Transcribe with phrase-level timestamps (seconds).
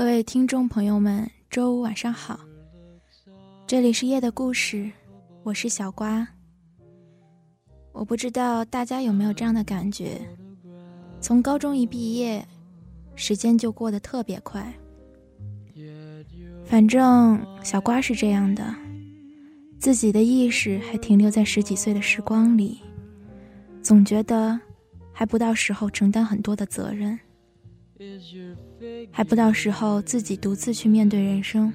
[0.00, 2.40] 各位听众朋友们，周五晚上好，
[3.66, 4.90] 这里是夜的故事，
[5.42, 6.26] 我是小瓜。
[7.92, 10.18] 我不知道大家有没有这样的感觉，
[11.20, 12.42] 从高中一毕业，
[13.14, 14.72] 时间就过得特别快。
[16.64, 18.74] 反正小瓜是这样的，
[19.78, 22.80] 自己的意识还停留在十几岁的时光里，
[23.82, 24.58] 总觉得
[25.12, 27.20] 还不到时候承担很多的责任。
[29.10, 31.72] 还不到时候自己独自去面对人生。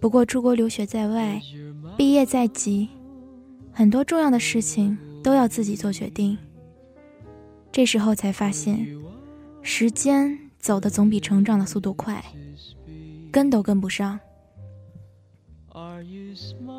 [0.00, 1.40] 不过出国留学在外，
[1.96, 2.88] 毕业在即，
[3.70, 6.36] 很多重要的事情都要自己做决定。
[7.70, 8.86] 这时候才发现，
[9.62, 12.24] 时间走的总比成长的速度快，
[13.30, 14.18] 跟都跟不上。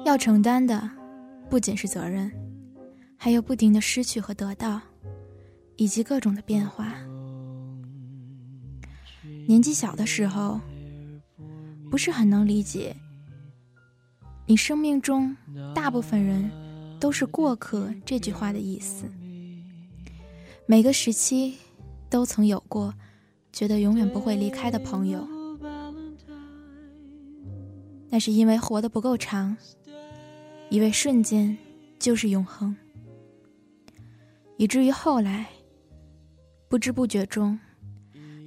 [0.06, 0.90] 要承担的
[1.50, 2.30] 不仅是责任，
[3.16, 4.82] 还有不停的失去和得到，
[5.78, 6.94] 以及各种的变化。
[9.48, 10.60] 年纪小的时候，
[11.90, 12.96] 不是很能理解，
[14.46, 15.36] 你生命中
[15.76, 16.50] 大部分人
[17.00, 19.06] 都是过客这句话的意思。
[20.66, 21.58] 每个时期
[22.10, 22.94] 都曾有过
[23.52, 25.28] 觉得永远不会离开的朋友，
[28.10, 29.58] 那是因为活得不够长，
[30.70, 31.58] 以为瞬间
[32.00, 32.74] 就是永恒，
[34.56, 35.48] 以至于后来
[36.70, 37.60] 不知不觉中。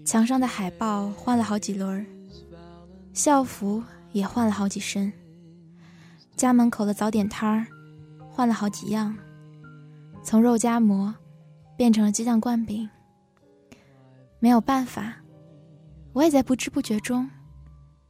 [0.04, 2.06] 墙上的海报换了好几轮
[3.14, 3.82] 校服
[4.12, 5.10] 也换了好几身，
[6.36, 7.66] 家门口的早点摊儿
[8.28, 9.16] 换了好几样，
[10.22, 11.14] 从肉夹馍
[11.76, 12.88] 变成了鸡蛋灌饼。
[14.40, 15.16] 没有办法，
[16.12, 17.28] 我也在不知不觉中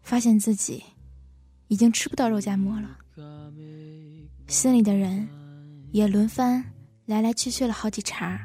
[0.02, 0.82] 发现自己
[1.68, 2.98] 已经吃不到肉夹馍了。
[4.48, 5.28] 心里的人
[5.92, 6.64] 也轮番
[7.06, 8.44] 来来去去了好几茬。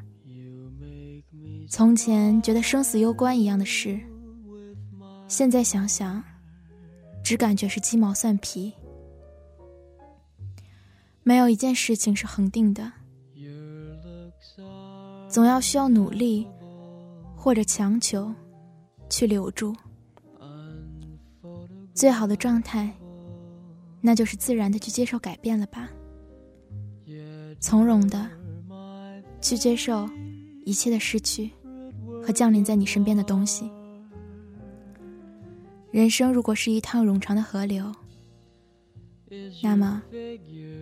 [1.69, 4.00] 从前觉得生死攸关一样的事，
[5.28, 6.22] 现在想想，
[7.24, 8.74] 只感觉是鸡毛蒜皮。
[11.22, 12.91] 没有一件事情是恒定的，
[15.29, 16.47] 总要需要努力
[17.35, 18.34] 或者强求
[19.08, 19.75] 去留住。
[21.94, 22.91] 最好的状态，
[24.02, 25.88] 那就是自然的去接受改变了吧，
[27.59, 28.28] 从容的
[29.40, 30.09] 去接受
[30.66, 31.52] 一切的失去。
[32.29, 33.67] 和降临在你身边的东西。
[35.90, 37.91] 人生如果是一趟冗长的河流，
[39.63, 40.03] 那么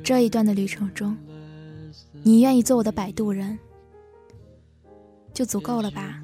[0.04, 1.16] 这一段的旅程中，
[2.22, 3.58] 你愿意做我的摆渡人，
[5.34, 6.22] 就足够了吧？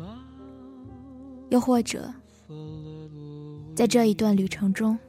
[1.51, 2.13] 又或者，
[3.73, 4.99] 在这一段旅程中，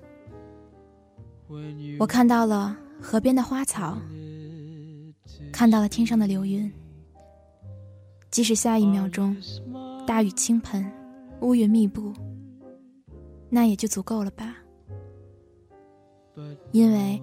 [1.98, 3.98] 我看到了河边的花草，
[5.50, 6.72] 看到了天上的流云，
[8.31, 9.36] 即使下一秒钟。
[10.06, 10.84] 大雨倾盆，
[11.41, 12.12] 乌云密布，
[13.48, 14.56] 那也就足够了吧。
[16.72, 17.20] 因为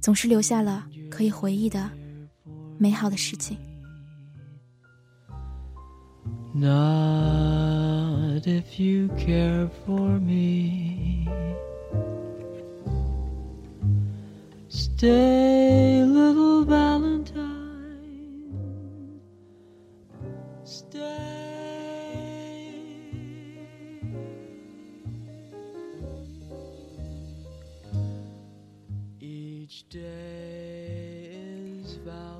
[0.00, 1.90] 总是留下了可以回忆的
[2.78, 3.58] 美好的事情。
[6.54, 11.26] Not if you care for me,
[14.70, 16.95] stay little bird.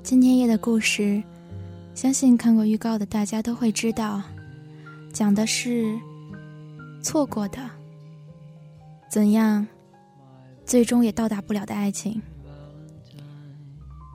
[0.03, 1.21] 今天夜的故事，
[1.93, 4.23] 相信看过预告的大家都会知道，
[5.11, 5.93] 讲的是
[7.03, 7.59] 错过的，
[9.09, 9.67] 怎样，
[10.65, 12.21] 最终也到达不了的爱情。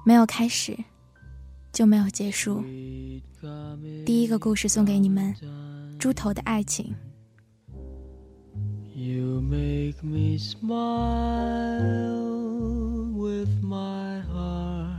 [0.05, 0.77] 没有开始，
[1.73, 2.63] 就没有结束。
[4.05, 5.35] 第一个故事送给你们，
[5.99, 6.87] 《猪头的爱情》。
[8.95, 10.61] You make me smile
[13.17, 14.93] with my heart.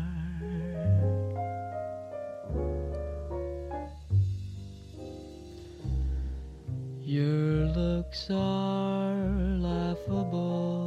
[7.06, 10.82] Your looks are laughable.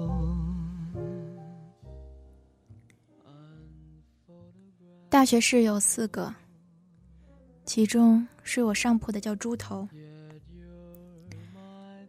[5.09, 6.35] 大学室友四个，
[7.65, 9.89] 其中睡我上铺的叫猪头。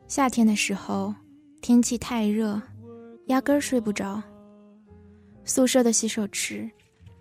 [0.08, 1.14] 夏天的时候，
[1.62, 2.60] 天气太热，
[3.28, 4.22] 压根儿睡不着。
[5.46, 6.70] 宿舍的洗手池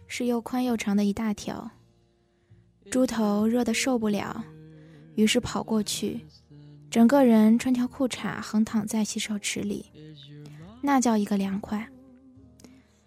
[0.07, 1.71] 是又宽又长的一大条，
[2.91, 4.43] 猪头热得受不了，
[5.15, 6.25] 于是跑过去，
[6.91, 9.85] 整个人穿条裤衩横躺在洗手池里，
[10.83, 11.87] 那叫一个凉快。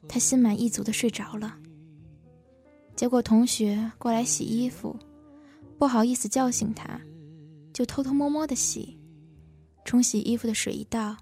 [0.07, 1.57] 他心满意足的睡着了。
[2.99, 4.93] 结果同学过来洗衣服，
[5.77, 6.99] 不好意思叫醒他，
[7.71, 8.99] 就偷偷摸摸的洗。
[9.85, 11.15] 冲洗衣服的水一倒，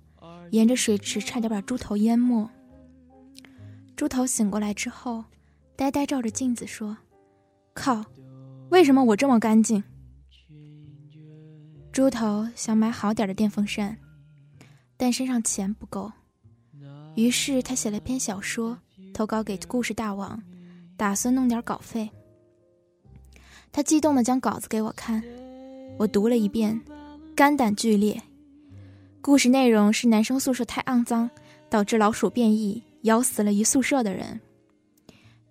[0.50, 2.50] 沿着水池差点把猪头淹没。
[3.96, 5.24] 猪头醒过来之后，
[5.76, 6.98] 呆呆照着镜子说
[7.76, 8.04] ：“靠，
[8.72, 9.84] 为什么我这么干净？”
[11.94, 13.96] 猪头想买好点的电风扇，
[14.98, 16.12] 但身上钱不够，
[17.16, 18.80] 于是他写了篇小说，
[19.14, 20.42] 投稿给故事大王，
[20.98, 22.10] 打算弄点稿费。
[23.72, 25.24] 他激动地将稿子给我看，
[25.98, 26.82] 我读了一遍，
[27.36, 28.22] 肝胆俱裂。
[29.22, 31.30] 故事内容是男生宿舍太肮脏，
[31.70, 34.42] 导致老鼠变异，咬死了一宿舍的人。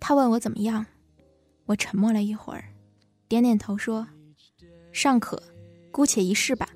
[0.01, 0.85] 他问我怎么样，
[1.67, 2.65] 我沉默了一会儿，
[3.29, 4.07] 点点头说
[4.93, 5.41] ：“尚可，
[5.93, 6.69] 姑且一试吧。”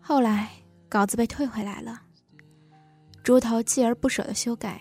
[0.00, 0.48] 后来
[0.88, 2.00] 稿子被退回来了，
[3.22, 4.80] 猪头锲而不舍的修改，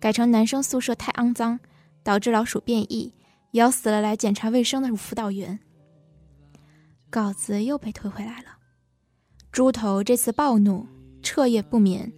[0.00, 1.60] 改成男生宿舍太肮脏，
[2.02, 3.12] 导致老鼠变异，
[3.52, 5.60] 咬死了来检查卫生的辅导员。
[7.10, 8.46] 稿子又被退回来了。
[9.52, 10.86] 猪头这次暴怒，
[11.22, 12.10] 彻夜不眠，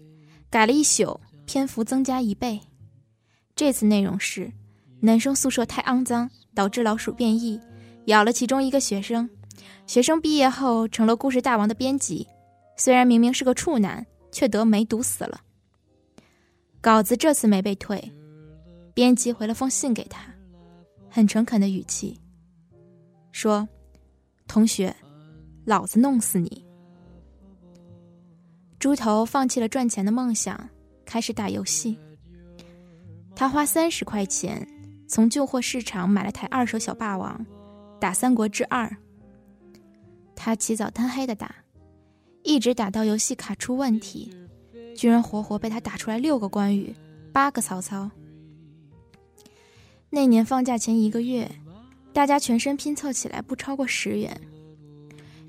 [0.48, 2.60] 改了一宿，篇幅增加一倍。
[3.56, 4.52] 这次内容是：
[5.00, 7.60] 男生宿舍太肮脏，导致老鼠变异，
[8.06, 9.28] 咬了其中一个学生。
[9.86, 12.28] 学生毕业后成了故事大王的编辑，
[12.76, 15.40] 虽然明明是个处男，却得梅毒死了。
[16.82, 18.12] 稿子这次没被退，
[18.92, 20.20] 编辑回了封信给他，
[21.08, 22.20] 很诚恳的语气，
[23.30, 23.66] 说
[24.48, 24.92] ：“同学，
[25.64, 26.66] 老子弄死你。”
[28.80, 30.68] 猪头放弃了赚钱的梦想，
[31.04, 31.96] 开始打游戏。
[33.36, 34.66] 他花三十块钱
[35.06, 37.46] 从旧货市场买了台二手小霸王，
[38.00, 38.88] 打《三国志二》。
[40.34, 41.54] 他起早贪黑的打，
[42.42, 44.34] 一直打到游戏卡出问题，
[44.96, 46.94] 居然活活被他打出来六个关羽，
[47.32, 48.10] 八个曹操。
[50.10, 51.50] 那年放假前一个月，
[52.12, 54.40] 大家全身拼凑起来不超过十元。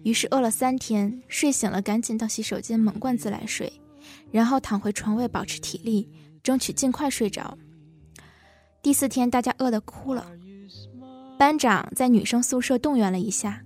[0.03, 3.71] 于是饿了三天，睡醒了赶紧到洗手间猛灌自来水，
[4.31, 6.09] 然后躺回床位保持体力，
[6.41, 7.57] 争取尽快睡着。
[8.81, 10.25] 第四天大家饿得哭了，
[11.37, 13.61] 班长在女生宿舍动员了一下，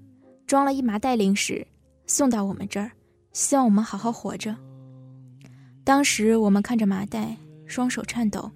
[0.46, 1.66] 装了一麻袋零食
[2.06, 2.92] 送到我们这儿，
[3.34, 4.56] 希望我们好好活着。
[5.88, 8.52] 当时我们看着麻袋，双手颤抖，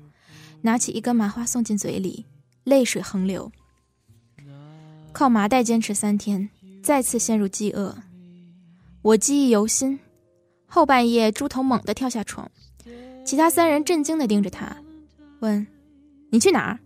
[0.63, 2.25] 拿起一根麻花送进嘴里，
[2.65, 3.49] 泪水横流。
[5.13, 6.49] 靠麻袋坚持三天。
[6.83, 7.95] 再次陷入饥饿，
[9.01, 9.97] 我记忆犹新。
[10.65, 12.51] 后半夜，猪头猛地跳下床，
[13.23, 14.75] 其他三人震惊地盯着他，
[15.39, 15.65] 问
[16.31, 16.79] ：“你去哪儿？”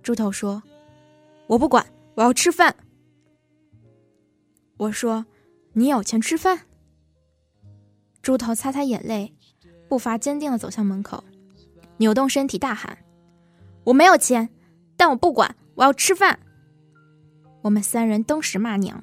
[0.00, 0.62] 猪头说
[1.48, 2.76] ：“我不管，我要吃饭。”
[4.76, 5.26] 我说
[5.72, 6.66] ：“你有钱吃饭？”
[8.22, 9.34] 猪头擦擦眼泪，
[9.88, 11.24] 步伐坚定地走向门口，
[11.98, 12.98] 扭动身体大喊
[13.84, 14.48] ：“我没有钱，
[14.96, 16.38] 但我不管，我要吃饭。”
[17.62, 19.02] 我们三人登时骂娘，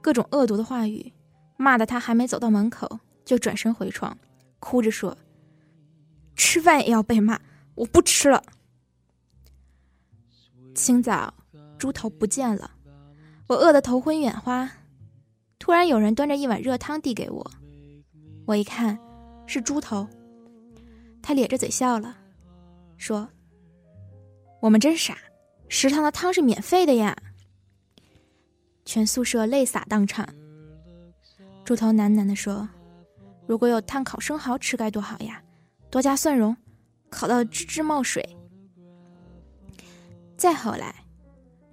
[0.00, 1.12] 各种恶毒的话语，
[1.56, 4.16] 骂得他还没走到门口，就转身回床，
[4.58, 5.16] 哭着说
[6.34, 7.40] ：“吃饭也要被骂，
[7.74, 8.42] 我不吃了。”
[10.74, 11.34] 清早，
[11.78, 12.70] 猪头不见了，
[13.48, 14.70] 我饿得头昏眼花。
[15.58, 17.50] 突然有人端着一碗热汤递给我，
[18.44, 18.98] 我一看，
[19.46, 20.08] 是猪头。
[21.22, 22.16] 他咧着嘴笑了，
[22.96, 23.28] 说
[24.60, 25.16] ：“我们真傻，
[25.68, 27.16] 食堂的汤是免费的呀。”
[28.84, 30.28] 全宿舍泪洒当场。
[31.64, 32.68] 猪头喃喃地说
[33.46, 35.40] ：“如果有炭烤生蚝吃该多好呀，
[35.88, 36.56] 多加蒜蓉，
[37.08, 38.36] 烤到吱吱冒水。”
[40.36, 40.92] 再后来，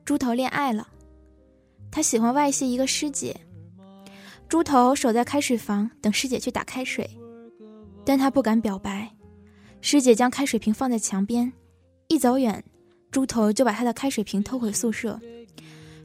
[0.06, 0.88] 猪头恋爱了，
[1.90, 3.36] 他喜欢外系一个师姐。
[4.50, 7.08] 猪头守在开水房等师姐去打开水，
[8.03, 9.08] 但他不敢表白。
[9.79, 11.53] 师姐将开水瓶放在墙边，
[12.08, 12.62] 一走远，
[13.12, 15.20] 猪头就把他的开水瓶偷回宿舍。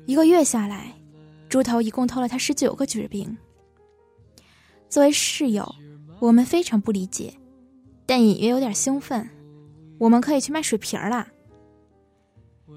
[0.04, 0.92] 一个月下来，
[1.48, 3.34] 猪头一共偷了他十九个纸饼。
[4.90, 5.74] 作为室友，
[6.20, 7.32] 我们非常不理解，
[8.04, 9.26] 但隐约有点兴奋。
[9.98, 11.26] 我们可以去卖水瓶儿啦！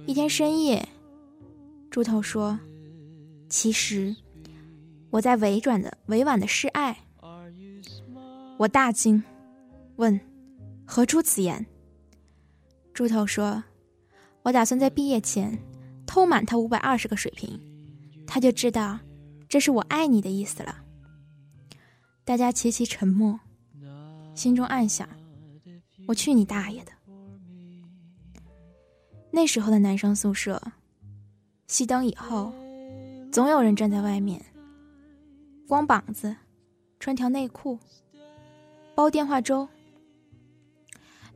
[0.05, 0.87] 一天深夜，
[1.91, 2.57] 猪头说
[3.49, 4.15] ：“其实
[5.17, 6.95] 我在委婉的、委婉的示爱。”
[8.59, 9.23] 我大惊，
[9.95, 10.19] 问
[10.85, 11.65] ：“何出此言？”
[12.93, 13.63] 猪头说
[14.43, 15.57] ：“我打算在毕业前
[16.05, 17.59] 偷满他五百二十个水瓶，
[18.27, 18.99] 他就知道
[19.49, 20.83] 这是我爱你的意思了。”
[22.23, 23.39] 大家齐齐沉默，
[24.35, 25.09] 心中暗想
[26.07, 26.91] ：“我去你大爷的！”
[29.33, 30.61] 那时候的男生宿舍，
[31.67, 32.53] 熄灯以后，
[33.31, 34.43] 总有人站在外面，
[35.67, 36.33] 光膀子，
[36.97, 37.77] 穿条内裤，
[38.95, 39.67] 煲电话粥。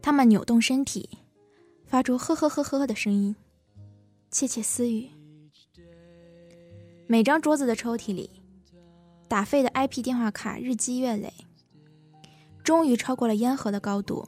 [0.02, 1.18] 他们扭动身体，
[1.86, 3.36] 发出呵呵呵呵的声音，
[4.30, 5.10] 窃窃私语。
[7.08, 8.32] 每张桌子的抽屉里，
[9.28, 11.34] 打废的 IP 电话卡日积月累，
[12.64, 14.26] 终于超过了烟盒的高度。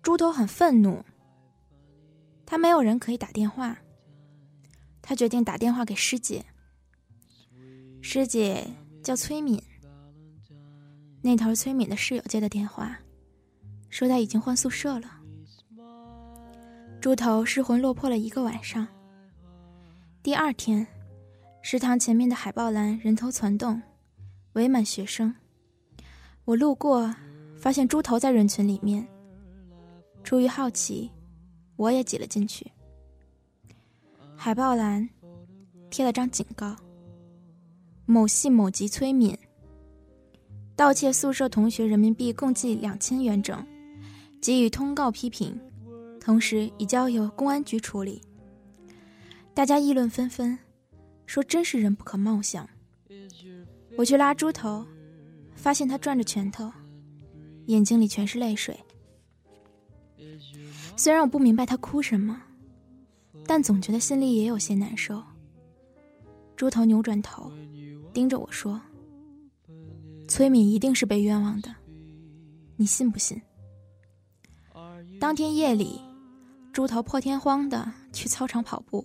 [0.00, 1.04] 猪头很愤怒，
[2.46, 3.76] 他没有人可以打电话，
[5.02, 6.42] 他决定打电话给师姐。
[8.08, 8.64] 师姐
[9.02, 9.60] 叫崔敏，
[11.22, 12.96] 那头崔敏的室友接的电话，
[13.90, 15.10] 说他已经换宿舍了。
[17.00, 18.86] 猪头失魂落魄了一个晚上。
[20.22, 20.86] 第二天，
[21.62, 23.82] 食堂前面的海报栏人头攒动，
[24.52, 25.34] 围满学生。
[26.44, 27.12] 我路过，
[27.56, 29.04] 发现猪头在人群里面。
[30.22, 31.10] 出于好奇，
[31.74, 32.70] 我也挤了进去。
[34.36, 35.08] 海报栏
[35.90, 36.76] 贴了张警告
[38.06, 39.36] ：“某系某级崔敏
[40.76, 43.66] 盗窃宿舍同学人民币共计两千元整，
[44.40, 45.58] 给予通告批评，
[46.20, 48.22] 同时已交由公安局处理。”
[49.52, 50.56] 大家议论纷纷，
[51.26, 52.68] 说真是人不可貌相。
[53.96, 54.86] 我去拉猪头，
[55.54, 56.70] 发现他攥着拳头，
[57.66, 58.78] 眼睛里全是泪水。
[60.96, 62.40] 虽然我不明白他哭什么，
[63.46, 65.22] 但总觉得心里也有些难受。
[66.54, 67.50] 猪头扭转头，
[68.16, 68.80] 盯着我说
[70.26, 71.68] ：“崔敏一定是被冤枉的，
[72.76, 73.38] 你信不信？”
[75.20, 76.00] 当天夜里，
[76.72, 79.04] 猪头破天荒的去操场跑步，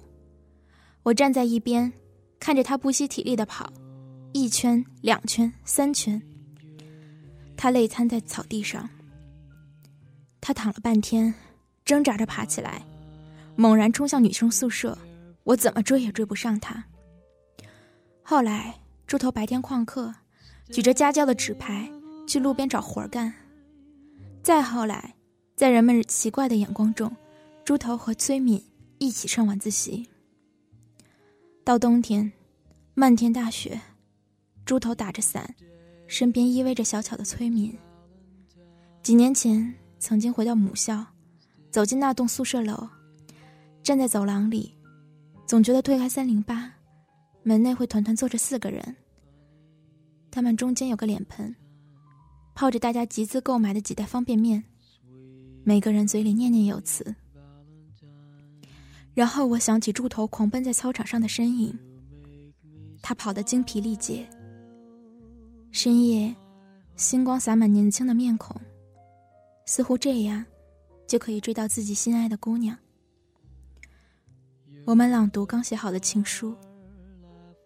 [1.03, 1.91] 我站在一边，
[2.39, 3.70] 看着他不惜体力的跑，
[4.32, 6.22] 一圈、两圈、三圈，
[7.58, 8.89] 他累瘫在草地上，
[10.39, 11.34] 他躺了半天。
[11.84, 12.82] 挣扎着爬起来，
[13.58, 14.98] 猛然冲向女生宿舍，
[15.44, 16.82] 我怎么追也追不上他。
[18.24, 18.74] 后来，
[19.12, 20.15] 猪头白天旷课，
[20.72, 21.91] 举着家教的纸牌
[22.25, 23.34] 去路边找活干。
[24.41, 25.13] 再后来，
[25.53, 27.13] 在人们奇怪的眼光中，
[27.65, 28.63] 猪头和崔敏
[29.00, 30.08] 一起上晚自习。
[31.65, 32.32] 到冬天，
[32.94, 33.82] 漫天大雪，
[34.65, 35.56] 猪头打着伞，
[36.08, 37.77] 身边依偎着小巧的崔敏。
[39.03, 41.06] 几年前，曾经回到母校。
[41.70, 42.88] 走进那栋宿舍楼，
[43.84, 44.74] 站在走廊里，
[45.46, 46.72] 总觉得推开三零八，
[47.43, 48.95] 门内会团团坐着四个人。
[50.29, 51.55] 他们中间有个脸盆，
[52.55, 54.63] 泡着大家集资购买的几袋方便面，
[55.63, 57.15] 每个人嘴里念念有词。
[59.13, 61.77] 然后我想起猪头狂奔在操场上的身影，
[63.01, 64.27] 他跑得精疲力竭。
[65.71, 66.36] 深夜，
[66.95, 68.55] 星光洒满年轻的面孔，
[69.65, 70.45] 似乎这样。
[71.07, 72.77] 就可以追到自己心爱的姑娘。
[74.86, 76.55] 我们朗读刚写好的情书，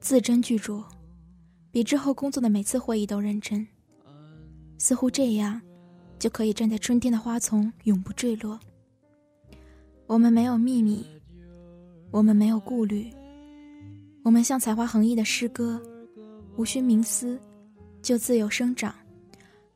[0.05, 0.83] 字斟句酌，
[1.71, 3.65] 比之后工作的每次会议都认真。
[4.77, 5.59] 似乎这样，
[6.19, 8.59] 就可以站在春天的花丛，永不坠落。
[10.05, 11.03] 我们没有秘密，
[12.11, 13.11] 我们没有顾虑，
[14.21, 15.81] 我们像才华横溢的诗歌，
[16.55, 17.39] 无需冥思，
[18.03, 18.93] 就自由生长，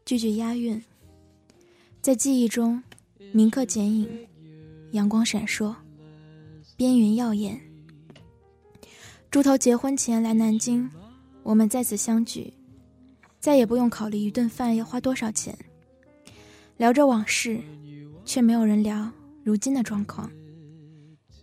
[0.05, 0.79] 句句押韵，
[2.03, 2.79] 在记忆中。
[3.31, 4.07] 铭刻剪影，
[4.91, 5.73] 阳光闪烁，
[6.77, 7.59] 边缘耀眼。
[9.31, 10.89] 猪头结婚前来南京，
[11.43, 12.51] 我们在此相聚，
[13.39, 15.55] 再也不用考虑一顿饭要花多少钱。
[16.77, 17.61] 聊着往事，
[18.25, 19.11] 却没有人聊
[19.43, 20.31] 如今的状况，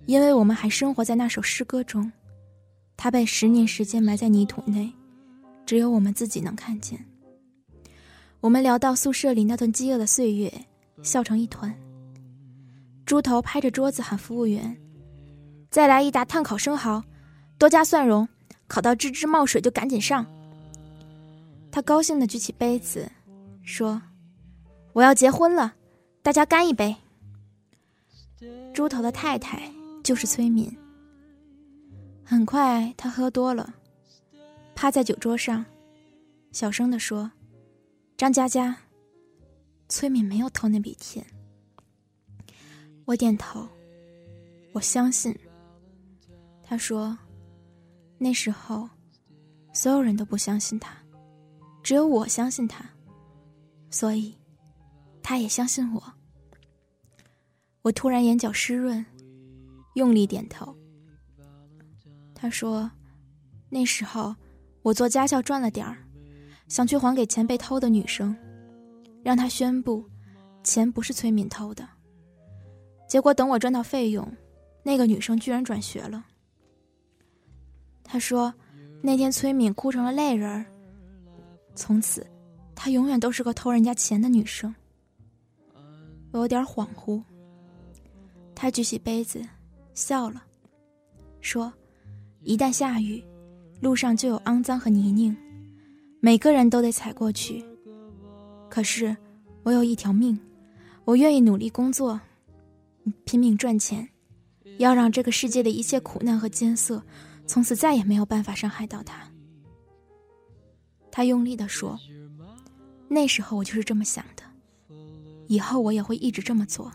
[0.06, 2.10] 因为我们还生活在那首诗歌中，
[2.96, 4.92] 它被十年时间埋在泥土内，
[5.64, 6.98] 只有我们自己能看见。
[8.40, 10.52] 我们聊到宿舍里那段饥饿的岁月。
[11.02, 11.72] 笑成一团。
[13.04, 14.74] 猪头拍着桌子喊服务员
[15.70, 17.04] ：“再来一打炭烤生蚝，
[17.58, 18.28] 多加蒜蓉，
[18.66, 20.26] 烤到吱吱冒水就赶紧上。”
[21.72, 23.10] 他高兴的举起杯子，
[23.62, 24.00] 说
[24.94, 25.74] ：“我要结婚了，
[26.22, 26.96] 大家干一杯。”
[28.72, 29.70] 猪头的太太
[30.02, 30.74] 就是崔敏。
[32.24, 33.74] 很快他喝多了，
[34.74, 35.64] 趴在酒桌上，
[36.52, 37.30] 小声地说
[38.16, 38.76] ：“张佳佳，
[39.88, 41.24] 崔敏没有偷那笔钱。”
[43.06, 43.68] 我点头，
[44.72, 45.38] 我相信。
[46.62, 47.16] 他说
[48.18, 48.88] ：“那时候，
[49.72, 50.96] 所有人都不相信他，
[51.82, 52.84] 只有我相信他，
[53.90, 54.34] 所以，
[55.22, 56.02] 他也相信我。”
[57.82, 59.04] 我突然眼角湿润，
[59.94, 60.74] 用力点头。
[62.34, 62.90] 他说
[63.70, 64.34] ：“那时候，
[64.82, 65.98] 我做家教赚了点儿，
[66.68, 68.36] 想去还给钱被偷的女生，
[69.22, 70.04] 让他宣布，
[70.64, 71.88] 钱不是崔敏偷的。
[73.08, 74.26] 结果等我赚到费用，
[74.82, 76.26] 那个女生居然转学了。”
[78.08, 78.54] 他说
[79.02, 80.64] ：“那天崔敏哭成了泪人儿。
[81.74, 82.24] 从此，
[82.74, 84.72] 她永远都是个偷人家钱的女生。”
[86.30, 87.20] 我有点恍惚。
[88.54, 89.42] 他举起杯子，
[89.92, 90.42] 笑了，
[91.40, 91.72] 说
[92.42, 93.22] ：“一旦下雨，
[93.80, 95.36] 路上就有肮脏和泥泞，
[96.20, 97.62] 每个人都得踩过去。
[98.70, 99.14] 可是，
[99.62, 100.38] 我有一条命，
[101.04, 102.18] 我愿意努力工作，
[103.24, 104.08] 拼命赚钱，
[104.78, 107.02] 要让这个世界的一切苦难和艰涩，
[107.46, 109.30] 从此再也没有办法伤害到他。”
[111.10, 111.98] 他用力地说
[113.08, 114.42] ：“那时候我就是这么想的，
[115.46, 116.92] 以后我也会一直这么做。”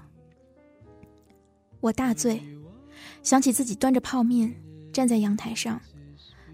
[1.81, 2.39] 我大醉，
[3.24, 4.53] 想起自己端着泡面
[4.93, 5.81] 站在阳台上，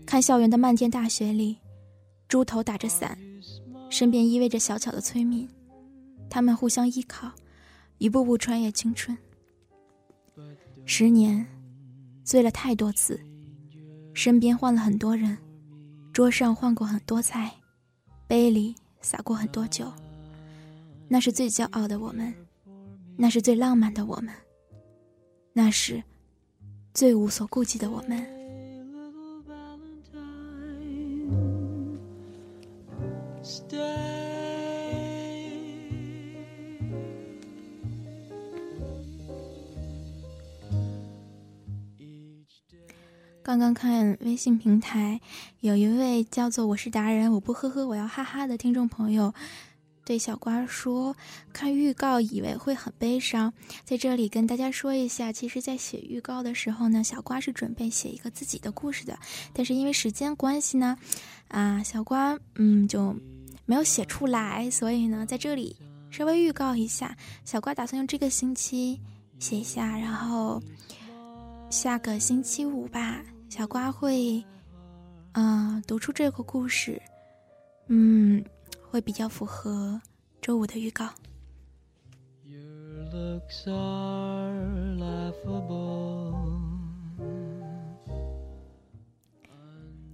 [0.05, 1.57] 看校园的漫天大雪里，
[2.29, 3.17] 猪头打着伞，
[3.89, 5.45] 身边依偎着小巧的崔敏，
[6.29, 7.29] 他们互相依靠，
[7.97, 9.17] 一步步穿越青春。
[10.85, 11.45] 十年，
[12.23, 13.19] 醉了太多次，
[14.17, 15.37] 身边换了很多人，
[16.11, 17.53] 桌上换过很多菜，
[18.25, 19.93] 杯里洒过很多酒。
[21.07, 22.33] 那是最骄傲的我们，
[23.15, 24.33] 那是最浪漫的我们。
[25.53, 26.03] 那是
[26.95, 28.36] 最无所顾忌的我们。
[43.57, 45.19] 刚刚看微信平台，
[45.61, 49.33] 有一位叫做“我是达人，我不呵呵，我要哈哈”的听众朋友。
[50.05, 51.15] 对小瓜说
[51.51, 53.51] ：“看预告以为会很悲伤，
[53.83, 59.17] 在这里跟大家说一下，其实，在写预告的时候呢，小瓜是准备写一个自己的故事的，
[59.53, 60.95] 但是因为时间关系呢，
[61.47, 63.15] 啊，小瓜嗯就
[63.65, 65.75] 没有写出来，所以呢，在这里
[66.11, 69.01] 稍微预告一下，小瓜打算用这个星期
[69.39, 70.61] 写一下，然后
[71.71, 74.43] 下个星期五吧，小瓜会
[75.33, 77.01] 嗯读出这个故事，
[77.87, 78.43] 嗯。”
[78.89, 80.01] 会比较符合
[80.41, 81.09] 周五的预告。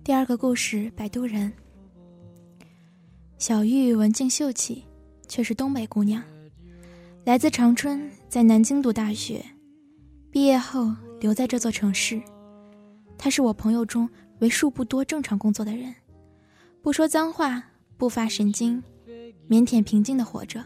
[0.03, 1.53] 第二个故事，摆渡人。
[3.37, 4.83] 小玉文静秀气，
[5.27, 6.21] 却是东北姑娘，
[7.23, 9.45] 来自长春，在南京读大学，
[10.31, 10.91] 毕业后
[11.21, 12.19] 留在这座城市。
[13.17, 15.93] 他是我朋友中为数不多正常工作的人，
[16.81, 17.63] 不说脏话。
[17.95, 18.83] 不发神经，
[19.47, 20.61] 腼腆平静的活着。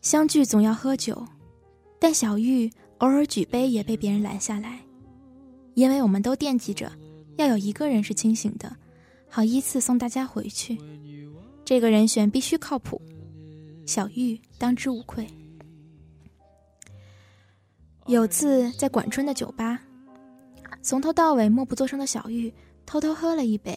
[0.00, 1.22] 相聚总要喝酒，
[2.00, 4.80] 但小玉偶尔举杯也被别人拦下来，
[5.74, 6.90] 因为我们都惦记着
[7.36, 8.74] 要有一个人是清醒的，
[9.28, 10.76] 好依次送大家回去。
[11.64, 13.00] 这个人选必须靠谱，
[13.86, 15.24] 小玉当之无愧。
[18.06, 19.80] 有次在管春的酒吧，
[20.82, 22.52] 从头到尾默不作声的小玉
[22.86, 23.76] 偷偷喝了一杯。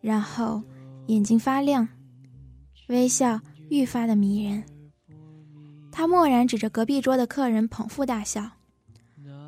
[0.00, 0.62] 然后，
[1.06, 1.88] 眼睛发亮，
[2.88, 4.62] 微笑愈发的迷人。
[5.90, 8.48] 他蓦然指着隔壁桌的客人，捧腹大笑：“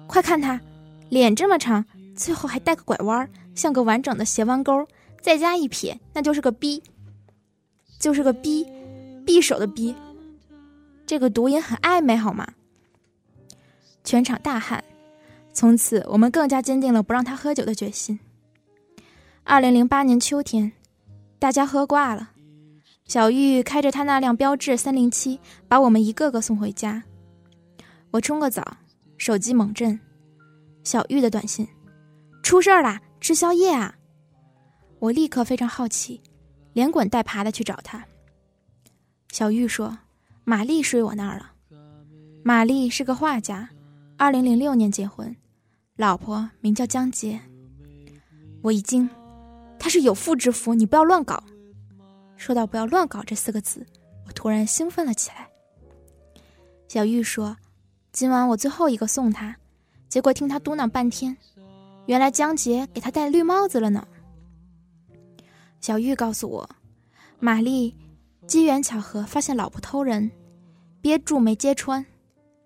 [0.09, 0.61] 快看他，
[1.09, 1.85] 脸这么长，
[2.17, 4.85] 最后还带个拐弯，像个完整的斜弯钩，
[5.21, 6.83] 再加一撇，那就是个逼，
[8.01, 8.67] 就是个逼，
[9.25, 9.95] 匕首的逼。
[11.07, 12.53] 这个读音很暧昧，好吗？”
[14.03, 14.83] 全场大喊。
[15.53, 18.19] 从此，我们更加坚定了不让他喝酒的决心。
[19.45, 20.73] 二零零八年秋天，
[21.39, 22.31] 大家喝挂了。
[23.07, 27.03] 小玉开着他那辆标致三零七，把我们一个个送回家。
[28.13, 28.77] 我冲个澡，
[29.19, 29.99] 手机猛震，
[30.85, 31.67] 小玉的短信
[32.43, 33.97] ：“出事儿啦，吃宵夜啊！”
[35.01, 36.21] 我立刻非常好奇，
[36.73, 38.05] 连滚带爬的去找他。
[39.33, 39.99] 小玉说
[40.45, 41.53] ：“玛丽睡我那儿了。”
[42.45, 43.69] 玛丽是个画家，
[44.21, 45.35] 二零零六年结婚，
[45.97, 47.41] 老婆名叫江杰。
[48.61, 49.09] 我一惊。
[49.79, 51.43] 他是有妇之夫，你不要乱搞。
[52.37, 53.87] 说到“不要乱搞”这四个字，
[54.27, 55.49] 我突然兴奋了起来。
[56.87, 57.57] 小玉说
[58.13, 59.57] ：“今晚我最后一个送他。”
[60.11, 61.35] 结果听他嘟囔半天，
[62.05, 64.07] 原来江杰给他戴绿帽子了呢。
[65.81, 66.71] 小玉告诉我，
[67.39, 67.97] 玛丽
[68.47, 70.31] 机缘巧合发现老婆偷人，
[71.01, 72.05] 憋住没揭穿。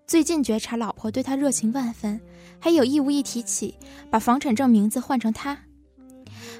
[0.07, 2.21] 最近觉察老婆对他热情万分，
[2.59, 3.75] 还有意无意提起
[4.11, 5.57] 把房产证名字换成他。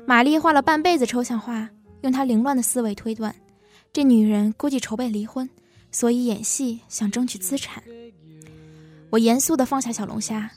[0.08, 1.70] 玛丽画了半辈子抽象画，
[2.02, 3.36] 用她凌乱的思维推断，
[3.94, 5.48] 这女人估计筹备离婚，
[5.92, 7.84] 所以演戏想争取资产。
[9.12, 10.50] 我严肃地放下小龙虾，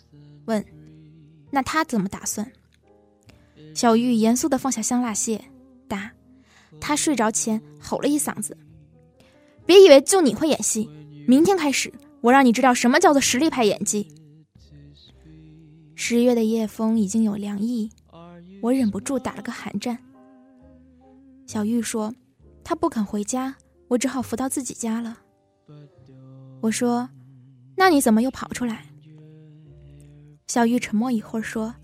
[0.47, 0.65] 问
[1.51, 2.51] ：“那他怎么打算？”
[3.75, 5.45] 小玉严肃地放下香辣蟹，
[5.87, 6.11] 答
[6.81, 8.57] ：“他睡着前吼了一嗓子，
[9.67, 10.89] 别以为就你会演戏，
[11.27, 14.09] 明天开始。”我让你知道什么叫做实力派演技。
[15.95, 17.91] 十月的夜风已经有凉意，
[18.63, 19.99] 我忍不住打了个寒战。
[21.47, 22.15] 小玉说
[22.63, 23.57] ：“她不肯回家，
[23.89, 25.19] 我只好扶到自己家了。”
[26.61, 27.09] 我说
[27.77, 28.87] ：“那你怎么又跑出来？”
[30.47, 31.75] 小玉沉默一会儿说：“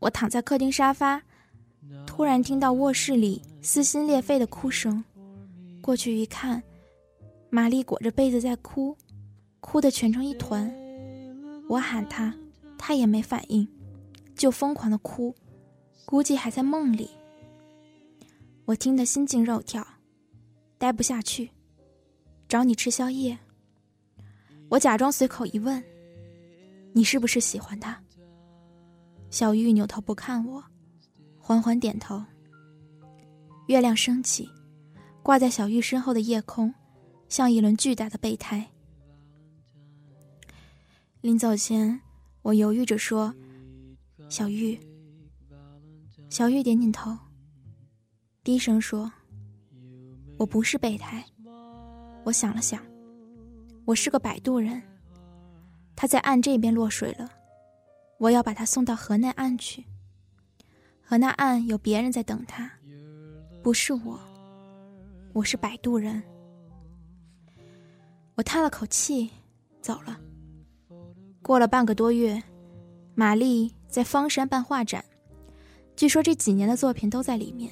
[0.00, 1.22] 我躺在客厅沙发，
[2.06, 5.04] 突然听到卧室里撕心裂肺的哭声，
[5.80, 6.62] 过去一看，
[7.50, 8.96] 玛丽裹着被子在哭。”
[9.60, 10.72] 哭得蜷成一团，
[11.68, 12.34] 我喊他，
[12.78, 13.66] 他也没反应，
[14.34, 15.34] 就疯狂的哭，
[16.04, 17.10] 估计还在梦里。
[18.64, 19.86] 我听得心惊肉跳，
[20.78, 21.50] 待不下去，
[22.48, 23.38] 找你吃宵夜。
[24.68, 25.82] 我假装随口一问
[26.92, 28.00] ：“你是不是喜欢他？”
[29.30, 30.62] 小玉扭头不看我，
[31.38, 32.22] 缓缓点头。
[33.66, 34.48] 月亮升起，
[35.22, 36.72] 挂在小玉身后的夜空，
[37.28, 38.68] 像一轮巨大的备胎。
[41.26, 42.00] 临走前，
[42.42, 43.34] 我犹豫着说
[44.30, 44.78] ：“小玉。”
[46.30, 47.18] 小玉点点头，
[48.44, 49.12] 低声说
[50.38, 51.24] ：“我不是备胎。”
[52.24, 52.80] 我想了想，
[53.84, 54.80] 我是个摆渡人。
[55.96, 57.28] 他在岸这边落水了，
[58.18, 59.84] 我要把他送到河那岸去。
[61.02, 62.70] 河那岸有别人在等他，
[63.64, 64.20] 不是我。
[65.32, 66.22] 我是摆渡人。
[68.36, 69.28] 我叹了口气，
[69.82, 70.20] 走了。
[71.46, 72.42] 过了半个多月，
[73.14, 75.04] 玛丽在方山办画展，
[75.94, 77.70] 据说这几年的作品都在里面。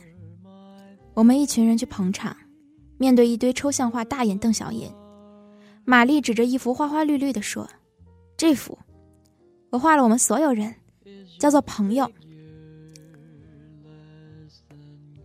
[1.13, 2.37] 我们一群人去捧场，
[2.99, 4.89] 面对一堆抽象画，大眼瞪小眼。
[5.85, 7.69] 玛丽指着一幅花花绿绿的说
[8.39, 8.79] ：“这幅，
[9.71, 10.73] 我画了我们所有人，
[11.41, 12.09] 叫做朋友。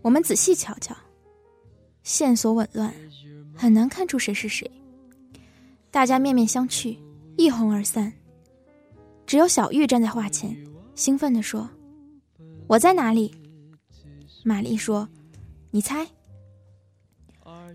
[0.02, 0.96] 我们仔细瞧瞧，
[2.02, 2.92] 线索紊乱，
[3.54, 4.68] 很难看出谁是谁。
[5.92, 6.98] 大家面面相觑，
[7.38, 8.12] 一哄而散。”
[9.30, 10.58] 只有小玉站在画前，
[10.96, 11.70] 兴奋地说
[12.66, 13.32] ：“我在哪里？”
[14.44, 15.08] 玛丽说
[15.70, 16.04] ：“你猜。”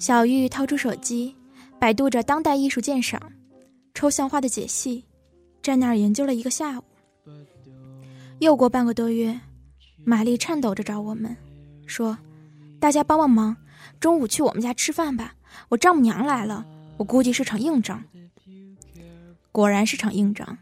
[0.00, 1.32] 小玉掏出手机，
[1.78, 3.22] 百度着当代艺术鉴赏、
[3.94, 5.04] 抽象画的解析，
[5.62, 6.82] 在那儿研究了一个下午。
[8.40, 9.38] 又过半个多月，
[10.02, 11.36] 玛丽颤抖着找我们，
[11.86, 12.18] 说
[12.80, 13.56] ：“大家帮帮忙，
[14.00, 15.36] 中午去我们家吃饭吧。
[15.68, 18.02] 我丈母娘来了，我估计是场硬仗。”
[19.52, 20.58] 果然是场硬仗。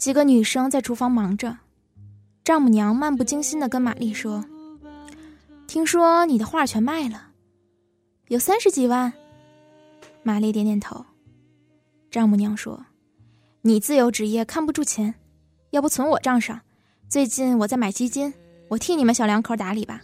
[0.00, 1.58] 几个女生在厨房忙着，
[2.42, 4.42] 丈母娘漫不经心的跟玛丽说
[5.68, 7.32] ：“听说你的画全卖了，
[8.28, 9.12] 有三十几万。”
[10.24, 11.04] 玛丽点点头。
[12.10, 12.86] 丈母娘说
[13.60, 15.16] ：“你自由职业看不住钱，
[15.68, 16.62] 要不存我账上？
[17.10, 18.32] 最近我在买基金，
[18.70, 20.00] 我替你们小两口打理吧。”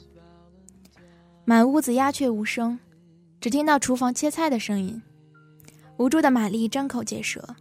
[1.47, 2.79] 满屋子鸦雀无声，
[3.41, 5.01] 只听到厨房切菜的声音。
[5.97, 7.57] 无助的玛丽张口结舌。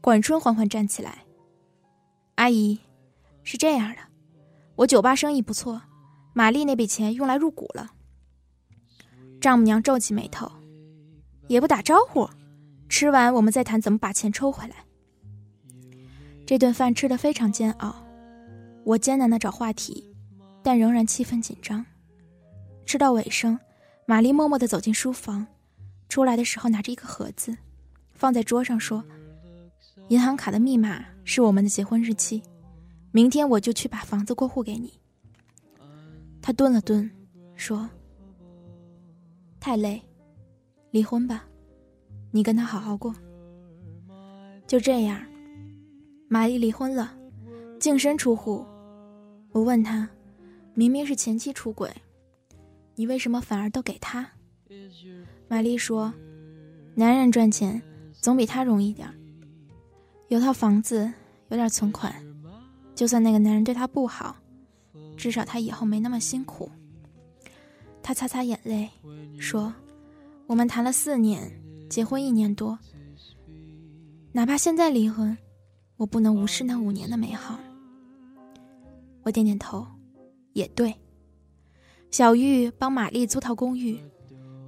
[0.00, 1.26] 管春缓缓站起来。
[2.38, 2.78] 阿姨，
[3.42, 4.00] 是这样的，
[4.76, 5.82] 我酒吧生意不错，
[6.32, 7.90] 玛丽那笔钱用来入股了。
[9.40, 10.48] 丈母娘皱起眉头，
[11.48, 12.30] 也不打招呼，
[12.88, 14.76] 吃完我们再谈怎么把钱抽回来。
[16.46, 18.06] 这顿饭吃得非常煎熬，
[18.84, 20.08] 我艰难的找话题，
[20.62, 21.84] 但仍然气氛紧张。
[22.86, 23.58] 吃到尾声，
[24.06, 25.44] 玛丽默默的走进书房，
[26.08, 27.58] 出来的时候拿着一个盒子，
[28.14, 29.04] 放在桌上说。
[30.10, 32.42] 银行卡的密码是我们的结婚日期，
[33.12, 34.90] 明天我就去把房子过户给你。
[36.40, 37.08] 他顿了顿，
[37.54, 37.86] 说
[39.60, 40.00] ：“太累，
[40.90, 41.46] 离婚吧，
[42.30, 43.14] 你跟他好好过。”
[44.66, 45.20] 就这样，
[46.28, 47.14] 玛丽离婚了，
[47.78, 48.64] 净身出户。
[49.52, 50.08] 我问他
[50.72, 51.94] ：“明明是前妻出轨，
[52.94, 54.26] 你为什么反而都给他？”
[55.46, 56.10] 玛丽说
[56.96, 57.80] ：“男人赚钱
[58.18, 59.14] 总比他容易点儿。”
[60.28, 61.10] 有套房子，
[61.48, 62.14] 有点存款，
[62.94, 64.36] 就算那个男人对她不好，
[65.16, 66.70] 至少她以后没那么辛苦。
[68.02, 68.90] 她擦擦眼泪，
[69.38, 69.72] 说
[70.46, 71.50] ：“我们谈了四年，
[71.88, 72.78] 结婚一年多，
[74.32, 75.34] 哪怕现在离婚，
[75.96, 77.58] 我不能无视那五年的美好。”
[79.24, 79.86] 我点点头，
[80.52, 80.94] 也对。
[82.10, 83.98] 小玉帮玛丽租套公寓，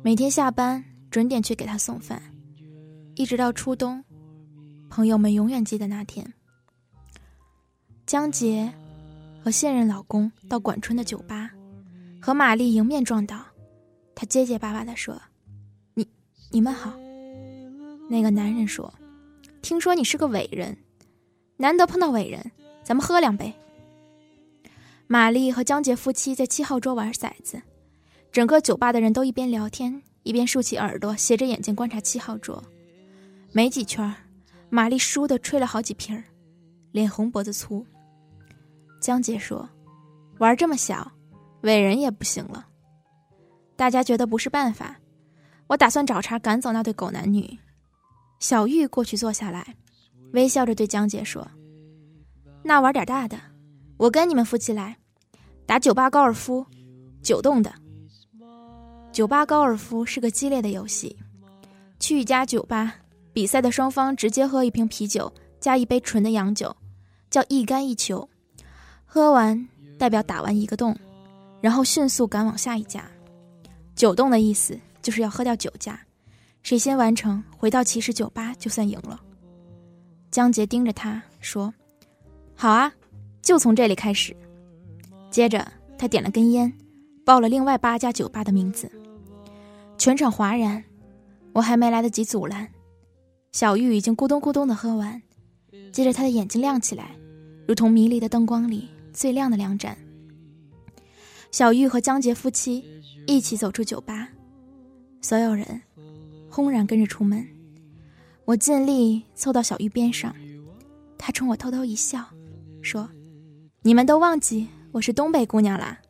[0.02, 2.22] 每天下班准点去给她送饭，
[3.14, 4.02] 一直到初冬。
[4.90, 6.34] 朋友们永远记得那天，
[8.06, 8.70] 江杰
[9.40, 11.52] 和现任老公到管春的酒吧，
[12.20, 13.40] 和玛丽迎面撞到，
[14.16, 15.22] 他结结巴巴地说
[15.94, 16.04] ：“你
[16.50, 16.92] 你们好。”
[18.10, 18.92] 那个男人说
[19.62, 20.76] ：“听说你是个伟人，
[21.56, 22.50] 难得碰到伟人，
[22.82, 23.54] 咱们喝两杯。”
[25.06, 27.62] 玛丽和江杰夫妻在七号桌玩骰子，
[28.32, 32.60] 整个酒吧的人都一边聊天一边竖起耳朵，斜着眼睛观察七号桌。
[33.52, 34.12] 没几圈，
[34.70, 36.22] 玛丽输的吹了好几瓶，
[36.92, 37.84] 脸红脖子粗。
[39.00, 39.68] 江姐说
[40.38, 41.10] ：“玩这么小，
[41.62, 42.66] 伟人也不行了。”
[43.74, 44.96] 大家觉得不是办法，
[45.66, 47.58] 我打算找茬赶走那对狗男女。
[48.38, 49.74] 小玉过去坐下来，
[50.32, 51.46] 微笑着对江姐说
[52.62, 53.36] ：“那玩点大的，
[53.96, 54.96] 我跟你们夫妻来
[55.66, 56.64] 打酒吧高尔夫，
[57.22, 57.72] 九洞的。
[59.10, 61.18] 酒吧高尔夫是个激烈的游戏，
[61.98, 62.94] 去一家酒吧
[63.32, 66.74] 比赛的双方直接喝一瓶啤酒加一杯纯的洋酒，
[67.30, 68.28] 叫一干一球。
[69.04, 70.96] 喝完代表打完一个洞，
[71.60, 73.04] 然后迅速赶往下一家。
[73.94, 75.98] 九洞的意思就是要喝掉九家。”
[76.62, 79.18] 谁先完成，回到骑士酒吧就算赢了。
[80.30, 81.72] 江杰盯着他说
[82.54, 82.92] ：“好啊，
[83.40, 84.36] 就从这里开始。”
[85.30, 85.66] 接着
[85.96, 86.70] 他点了根烟，
[87.24, 88.92] 报了另外八家酒吧的名字。
[89.96, 90.84] 全场哗然，
[91.54, 92.68] 我还没来得及阻拦，
[93.52, 95.20] 小玉已经咕咚咕咚的喝完。
[95.92, 97.16] 接着他的眼睛亮起来，
[97.66, 99.96] 如同迷离的灯光里最亮的两盏。
[101.50, 102.84] 小玉和江杰夫妻
[103.26, 104.28] 一起走出酒吧，
[105.20, 105.82] 所有人。
[106.48, 107.46] 轰然跟着出门，
[108.44, 110.34] 我尽力凑到小玉边上，
[111.16, 112.24] 她冲我偷偷一笑，
[112.82, 113.08] 说
[113.82, 116.00] ：“你们都忘记我是东北姑娘啦。”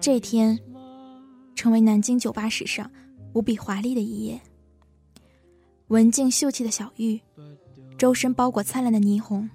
[0.00, 0.58] 这天，
[1.56, 2.88] 成为南京酒吧史上
[3.32, 4.40] 无比华丽的一页。
[5.88, 7.20] 文静秀气的小玉，
[7.98, 9.48] 周身包裹灿烂的霓虹，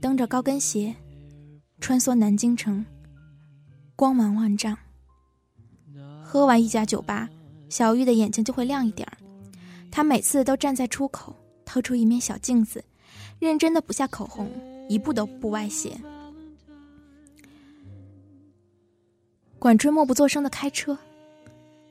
[0.00, 0.96] 蹬着高跟鞋，
[1.80, 2.84] 穿梭南京城，
[3.94, 4.76] 光芒万丈。
[6.24, 7.28] 喝完一家酒吧。
[7.68, 9.14] 小玉的眼睛就会亮一点儿，
[9.90, 12.82] 她每次都站在出口，掏出一面小镜子，
[13.38, 14.50] 认真的补下口红，
[14.88, 16.00] 一步都不歪斜。
[19.58, 20.98] 管春默不作声的开车，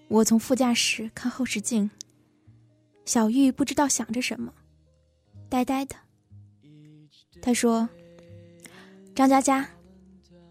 [0.07, 1.89] 我从副驾驶看后视镜。
[3.07, 4.53] 小玉不知道想着什么，
[5.47, 5.95] 呆呆的。
[7.41, 7.87] 他说
[9.15, 9.65] ：“张佳佳，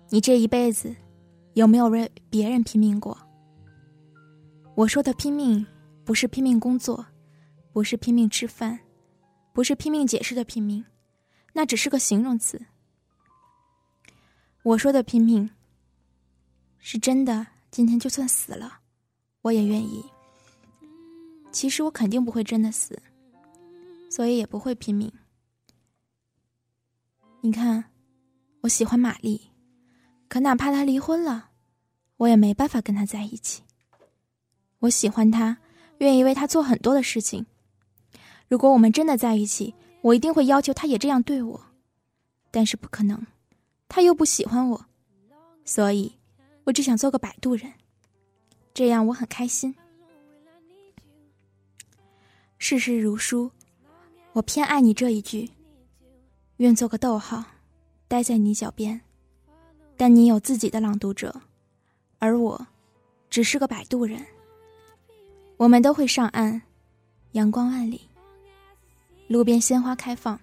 [0.09, 0.97] 你这一辈子
[1.53, 3.17] 有没有为别人拼命过？”
[4.75, 5.67] 我说的拼命，
[6.03, 7.05] 不是拼命工作，
[7.73, 8.81] 不是拼命吃饭，
[9.53, 10.83] 不是拼命解释的拼命，
[11.53, 12.59] 那只是个形容词。
[14.63, 15.51] 我说的拼命，
[16.79, 17.49] 是真的。
[17.71, 18.81] 今天就算死了，
[19.43, 20.03] 我也愿意。
[21.57, 23.01] 其实我肯定不会真的死，
[24.11, 25.11] 所以也不会拼命。
[27.41, 27.85] 你看，
[28.61, 29.41] 我喜欢玛丽，
[30.29, 31.53] 可哪怕她离婚了，
[32.19, 33.63] 我也没办法跟她在一起。
[34.81, 35.57] 我喜欢她，
[35.97, 37.47] 愿意为她做很多的事情。
[38.49, 41.59] 如果我们真的在一起，我一定会要求他也这样对我。
[42.51, 43.27] 但是不可能，
[43.89, 44.87] 他又不喜欢我，
[45.65, 46.19] 所以，
[46.65, 47.73] 我只想做个摆渡人，
[48.75, 49.75] 这样我很开心。
[52.59, 53.51] 世事如书，
[54.33, 55.51] 我偏爱你这一句。
[56.57, 57.45] 愿做个逗号，
[58.09, 59.01] 待在你脚边。
[59.97, 61.35] 但你有自己的朗读者，
[62.19, 62.67] 而我，
[63.31, 64.25] 只是个摆渡人。
[65.57, 66.61] 我们都会上岸，
[67.33, 68.09] 阳光万里，
[69.29, 70.39] 路边鲜花开放。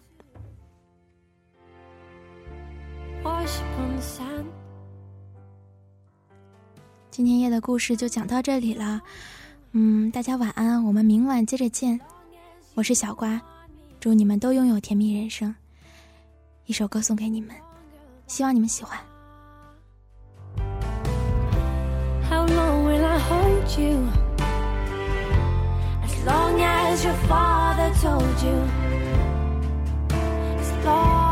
[7.10, 9.02] 今天夜的故事就讲到这里了，
[9.76, 12.00] 嗯，大家晚安，我们明晚接着见。
[12.76, 13.42] 我是小瓜，
[14.00, 15.54] 祝你们都拥有甜蜜人生。
[16.68, 17.56] 一首歌送给你们，
[18.28, 19.00] 希望你们喜欢
[22.30, 22.46] how。
[26.26, 28.58] long as your father told you.
[30.60, 31.23] As long